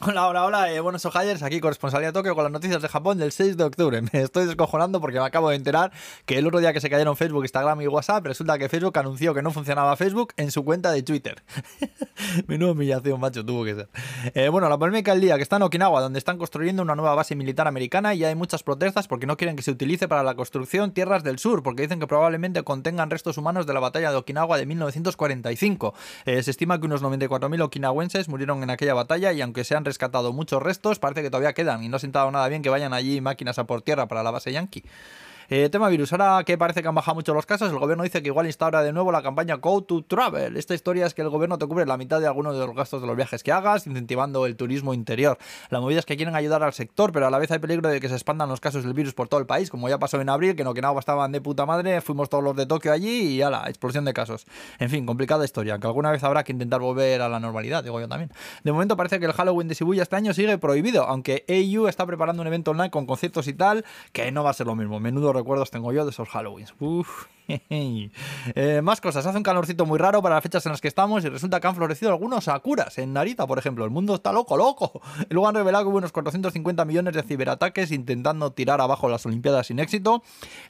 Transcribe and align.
Hola, 0.00 0.26
hola, 0.26 0.44
hola, 0.44 0.72
eh, 0.72 0.80
buenos 0.80 1.06
ojayers, 1.06 1.44
aquí 1.44 1.60
corresponsalía 1.60 2.12
Tokio 2.12 2.34
con 2.34 2.42
las 2.42 2.52
noticias 2.52 2.82
de 2.82 2.88
Japón 2.88 3.16
del 3.16 3.30
6 3.30 3.56
de 3.56 3.62
octubre. 3.62 4.02
Me 4.12 4.22
estoy 4.22 4.44
descojonando 4.44 5.00
porque 5.00 5.20
me 5.20 5.24
acabo 5.24 5.50
de 5.50 5.56
enterar 5.56 5.92
que 6.26 6.36
el 6.36 6.46
otro 6.48 6.58
día 6.58 6.72
que 6.72 6.80
se 6.80 6.90
cayeron 6.90 7.16
Facebook, 7.16 7.44
Instagram 7.44 7.80
y 7.80 7.86
WhatsApp, 7.86 8.26
resulta 8.26 8.58
que 8.58 8.68
Facebook 8.68 8.98
anunció 8.98 9.34
que 9.34 9.40
no 9.40 9.52
funcionaba 9.52 9.94
Facebook 9.94 10.32
en 10.36 10.50
su 10.50 10.64
cuenta 10.64 10.90
de 10.90 11.04
Twitter. 11.04 11.44
Menuda 12.48 12.72
humillación, 12.72 13.20
macho, 13.20 13.46
tuvo 13.46 13.64
que 13.64 13.76
ser. 13.76 13.88
Eh, 14.34 14.48
bueno, 14.48 14.68
la 14.68 14.76
polémica 14.76 15.12
del 15.12 15.20
día 15.20 15.36
que 15.36 15.44
está 15.44 15.56
en 15.56 15.62
Okinawa, 15.62 16.00
donde 16.00 16.18
están 16.18 16.38
construyendo 16.38 16.82
una 16.82 16.96
nueva 16.96 17.14
base 17.14 17.36
militar 17.36 17.68
americana 17.68 18.14
y 18.14 18.24
hay 18.24 18.34
muchas 18.34 18.64
protestas 18.64 19.06
porque 19.06 19.26
no 19.26 19.36
quieren 19.36 19.54
que 19.54 19.62
se 19.62 19.70
utilice 19.70 20.08
para 20.08 20.24
la 20.24 20.34
construcción 20.34 20.92
tierras 20.92 21.22
del 21.22 21.38
sur, 21.38 21.62
porque 21.62 21.82
dicen 21.82 22.00
que 22.00 22.08
probablemente 22.08 22.64
contengan 22.64 23.10
restos 23.10 23.38
humanos 23.38 23.64
de 23.64 23.74
la 23.74 23.80
batalla 23.80 24.10
de 24.10 24.16
Okinawa 24.16 24.58
de 24.58 24.66
1945. 24.66 25.94
Eh, 26.24 26.42
se 26.42 26.50
estima 26.50 26.80
que 26.80 26.86
unos 26.86 27.00
94.000 27.00 27.62
okinawenses 27.62 28.28
murieron 28.28 28.64
en 28.64 28.70
aquella 28.70 28.94
batalla 28.94 29.32
y 29.32 29.40
aunque 29.40 29.62
sean 29.62 29.83
rescatado 29.84 30.32
muchos 30.32 30.62
restos, 30.62 30.98
parece 30.98 31.22
que 31.22 31.30
todavía 31.30 31.52
quedan 31.52 31.82
y 31.82 31.88
no 31.88 31.96
ha 31.96 32.00
sentado 32.00 32.30
nada 32.30 32.48
bien 32.48 32.62
que 32.62 32.70
vayan 32.70 32.92
allí 32.92 33.20
máquinas 33.20 33.58
a 33.58 33.64
por 33.64 33.82
tierra 33.82 34.08
para 34.08 34.22
la 34.22 34.30
base 34.30 34.52
yankee. 34.52 34.84
Eh, 35.48 35.68
tema 35.68 35.88
virus. 35.88 36.12
Ahora 36.12 36.42
que 36.44 36.56
parece 36.56 36.82
que 36.82 36.88
han 36.88 36.94
bajado 36.94 37.14
mucho 37.16 37.34
los 37.34 37.46
casos, 37.46 37.70
el 37.70 37.78
gobierno 37.78 38.04
dice 38.04 38.22
que 38.22 38.28
igual 38.28 38.46
instaura 38.46 38.82
de 38.82 38.92
nuevo 38.92 39.12
la 39.12 39.22
campaña 39.22 39.56
Go 39.56 39.82
to 39.82 40.02
Travel. 40.02 40.56
Esta 40.56 40.74
historia 40.74 41.06
es 41.06 41.14
que 41.14 41.22
el 41.22 41.28
gobierno 41.28 41.58
te 41.58 41.66
cubre 41.66 41.86
la 41.86 41.96
mitad 41.96 42.20
de 42.20 42.26
algunos 42.26 42.58
de 42.58 42.66
los 42.66 42.74
gastos 42.74 43.00
de 43.00 43.06
los 43.06 43.16
viajes 43.16 43.42
que 43.42 43.52
hagas, 43.52 43.86
incentivando 43.86 44.46
el 44.46 44.56
turismo 44.56 44.94
interior. 44.94 45.38
La 45.70 45.80
movida 45.80 46.02
que 46.02 46.16
quieren 46.16 46.34
ayudar 46.34 46.62
al 46.62 46.72
sector, 46.72 47.12
pero 47.12 47.26
a 47.26 47.30
la 47.30 47.38
vez 47.38 47.50
hay 47.50 47.58
peligro 47.58 47.88
de 47.88 48.00
que 48.00 48.08
se 48.08 48.14
expandan 48.14 48.48
los 48.48 48.60
casos 48.60 48.84
del 48.84 48.94
virus 48.94 49.14
por 49.14 49.28
todo 49.28 49.40
el 49.40 49.46
país, 49.46 49.70
como 49.70 49.88
ya 49.88 49.98
pasó 49.98 50.20
en 50.20 50.28
abril, 50.28 50.56
que 50.56 50.62
en 50.62 50.68
Okinawa 50.68 50.98
estaban 50.98 51.30
de 51.32 51.40
puta 51.40 51.66
madre, 51.66 52.00
fuimos 52.00 52.28
todos 52.28 52.42
los 52.42 52.56
de 52.56 52.66
Tokio 52.66 52.92
allí 52.92 53.34
y 53.34 53.42
ala, 53.42 53.64
explosión 53.68 54.04
de 54.04 54.14
casos. 54.14 54.46
En 54.78 54.90
fin, 54.90 55.04
complicada 55.06 55.44
historia, 55.44 55.78
que 55.78 55.86
alguna 55.86 56.10
vez 56.10 56.24
habrá 56.24 56.42
que 56.42 56.52
intentar 56.52 56.80
volver 56.80 57.20
a 57.20 57.28
la 57.28 57.38
normalidad, 57.38 57.84
digo 57.84 58.00
yo 58.00 58.08
también. 58.08 58.30
De 58.62 58.72
momento 58.72 58.96
parece 58.96 59.20
que 59.20 59.26
el 59.26 59.32
Halloween 59.32 59.68
de 59.68 59.74
Shibuya 59.74 60.02
este 60.02 60.16
año 60.16 60.32
sigue 60.32 60.56
prohibido, 60.58 61.04
aunque 61.04 61.44
AU 61.48 61.86
está 61.88 62.06
preparando 62.06 62.40
un 62.40 62.48
evento 62.48 62.70
online 62.70 62.90
con 62.90 63.06
conciertos 63.06 63.46
y 63.48 63.52
tal, 63.52 63.84
que 64.12 64.30
no 64.32 64.42
va 64.42 64.50
a 64.50 64.54
ser 64.54 64.66
lo 64.66 64.74
mismo. 64.74 65.00
Menudo 65.00 65.33
recuerdos 65.34 65.70
tengo 65.70 65.92
yo 65.92 66.04
de 66.04 66.10
esos 66.10 66.28
Halloweens. 66.28 66.74
Eh, 68.56 68.80
más 68.82 69.00
cosas, 69.00 69.24
hace 69.26 69.36
un 69.36 69.42
calorcito 69.42 69.86
muy 69.86 69.98
raro 69.98 70.22
para 70.22 70.36
las 70.36 70.42
fechas 70.42 70.64
en 70.66 70.72
las 70.72 70.80
que 70.80 70.88
estamos 70.88 71.24
y 71.24 71.28
resulta 71.28 71.60
que 71.60 71.66
han 71.66 71.74
florecido 71.74 72.10
algunos 72.10 72.44
Sakuras 72.44 72.98
en 72.98 73.12
Narita, 73.12 73.46
por 73.46 73.58
ejemplo. 73.58 73.84
El 73.84 73.90
mundo 73.90 74.14
está 74.14 74.32
loco, 74.32 74.56
loco. 74.56 75.00
Luego 75.30 75.48
han 75.48 75.54
revelado 75.54 75.84
que 75.84 75.88
hubo 75.88 75.98
unos 75.98 76.12
450 76.12 76.84
millones 76.84 77.14
de 77.14 77.22
ciberataques 77.22 77.90
intentando 77.90 78.52
tirar 78.52 78.80
abajo 78.80 79.08
las 79.08 79.24
Olimpiadas 79.26 79.68
sin 79.68 79.78
éxito. 79.78 80.22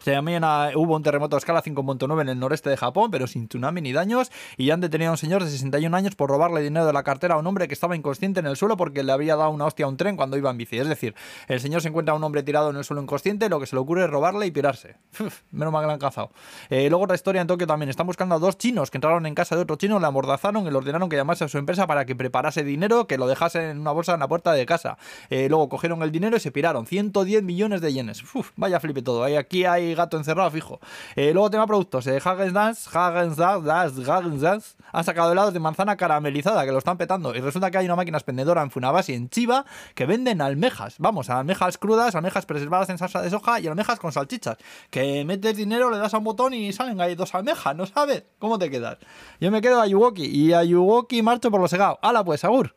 También 0.05 0.45
hubo 0.75 0.97
un 0.97 1.03
terremoto 1.03 1.37
a 1.37 1.39
escala 1.39 1.63
5.9 1.63 2.23
en 2.23 2.29
el 2.29 2.39
noreste 2.39 2.71
de 2.71 2.77
Japón, 2.77 3.11
pero 3.11 3.27
sin 3.27 3.49
tsunami 3.49 3.81
ni 3.81 3.93
daños. 3.93 4.31
Y 4.57 4.71
han 4.71 4.81
detenido 4.81 5.11
a 5.11 5.13
un 5.13 5.19
señor 5.19 5.45
de 5.45 5.51
61 5.51 5.97
años 5.97 6.15
por 6.15 6.31
robarle 6.31 6.63
dinero 6.63 6.87
de 6.87 6.93
la 6.93 7.03
cartera 7.03 7.35
a 7.35 7.39
un 7.39 7.47
hombre 7.47 7.69
que 7.69 7.75
estaba 7.75 7.97
inconsciente 7.97 8.41
en 8.41 8.47
el 8.47 8.57
suelo 8.57 8.77
porque 8.77 9.03
le 9.03 9.13
había 9.13 9.37
dado 9.37 9.51
una 9.51 9.67
hostia 9.67 9.87
a 9.87 9.89
un 9.89 9.97
tren 9.97 10.17
cuando 10.17 10.37
iba 10.37 10.51
en 10.51 10.57
bici. 10.57 10.79
Es 10.79 10.89
decir, 10.89 11.15
el 11.49 11.61
señor 11.61 11.83
se 11.83 11.89
encuentra 11.89 12.15
a 12.15 12.17
un 12.17 12.25
hombre 12.25 12.43
tirado 12.43 12.71
en 12.71 12.77
el 12.77 12.85
suelo 12.85 13.03
inconsciente, 13.03 13.49
lo 13.49 13.61
que 13.61 13.67
se 13.67 13.77
le 13.77 13.81
ocurre 13.81 14.05
es 14.05 14.11
robarle 14.11 14.47
y 14.47 14.51
pirarse. 14.51 14.97
menos 15.51 15.73
mal 15.73 15.83
que 15.83 15.87
le 15.89 15.93
han 15.95 15.99
cazado. 15.99 16.31
Eh, 16.71 16.89
luego 16.89 17.05
otra 17.05 17.15
historia 17.15 17.41
en 17.41 17.47
Tokio 17.47 17.67
también. 17.67 17.91
Están 17.91 18.07
buscando 18.07 18.35
a 18.35 18.39
dos 18.39 18.59
chinos 18.59 18.91
que 18.91 18.99
entraron 18.99 19.27
en 19.27 19.35
casa 19.35 19.57
de 19.57 19.63
otro 19.63 19.77
chino, 19.77 19.99
le 19.99 20.07
amordazaron 20.07 20.67
y 20.67 20.71
le 20.71 20.77
ordenaron 20.77 21.09
que 21.09 21.17
llamase 21.17 21.45
a 21.45 21.49
su 21.49 21.59
empresa 21.59 21.87
para 21.87 22.05
que 22.05 22.17
preparase 22.17 22.65
dinero, 22.65 23.07
que 23.07 23.19
lo 23.19 23.27
dejase 23.27 23.71
en 23.71 23.81
una 23.81 23.93
bolsa 23.93 24.15
en 24.15 24.21
la 24.21 24.29
puerta 24.29 24.53
de 24.53 24.67
casa. 24.67 24.99
Eh, 25.31 25.49
luego 25.49 25.69
cogieron 25.69 26.03
el 26.03 26.11
dinero 26.11 26.37
y 26.37 26.41
se 26.41 26.51
piraron. 26.51 26.87
110 26.87 27.43
millones 27.43 27.81
de 27.81 27.93
yenes. 27.93 28.23
Uf, 28.35 28.51
vaya 28.57 28.81
flipe 28.81 29.03
todo. 29.03 29.25
Aquí 29.25 29.65
hay 29.65 29.95
gato 29.95 30.17
encerrado 30.17 30.51
fijo. 30.51 30.81
Eh, 31.17 31.33
luego 31.33 31.51
tema 31.51 31.67
productos. 31.67 32.07
Hagen 32.07 32.53
Dance, 32.53 32.91
Hagen 32.93 33.35
Dance 33.35 34.77
han 34.93 35.05
sacado 35.05 35.33
helados 35.33 35.53
de 35.53 35.61
manzana 35.61 35.97
caramelizada 35.97 36.65
que 36.65 36.73
lo 36.73 36.79
están 36.79 36.97
petando. 36.97 37.35
Y 37.35 37.41
resulta 37.41 37.71
que 37.71 37.79
hay 37.79 37.87
una 37.87 37.97
máquina 37.97 38.19
expendedora 38.19 38.63
en 38.63 38.71
Funabasi, 38.71 39.15
en 39.15 39.29
Chiva, 39.29 39.65
que 39.95 40.07
venden 40.07 40.41
almejas. 40.41 40.97
Vamos, 40.99 41.31
almejas 41.31 41.79
crudas, 41.79 42.15
almejas 42.15 42.47
preservadas 42.47 42.89
en 42.91 42.99
salsa 42.99 43.21
de 43.23 43.31
soja 43.31 43.61
y 43.61 43.67
almejas 43.67 43.99
con 43.99 44.13
salchichas. 44.13 44.57
Que 44.91 45.25
metes 45.25 45.57
dinero, 45.57 45.91
le 45.91 45.99
das 45.99 46.15
a 46.15 46.19
un 46.19 46.25
botón 46.25 46.54
y 46.55 46.73
salen 46.73 47.01
hay 47.01 47.15
dos 47.15 47.35
almejas, 47.35 47.77
¿no 47.77 47.87
sabes? 47.87 48.25
¿Cómo 48.39 48.59
te 48.59 48.71
quedas? 48.71 48.99
Yo 49.41 49.51
me 49.51 49.61
quedo 49.61 49.81
a 49.81 49.87
Yuwoki 49.87 50.25
y 50.25 50.53
a 50.53 50.65
Yuwoki 50.65 51.23
marcho 51.23 51.51
por 51.51 51.61
los 51.61 51.71
segados. 51.71 51.99
¡Hala 52.03 52.25
pues, 52.25 52.45
Agur! 52.45 52.75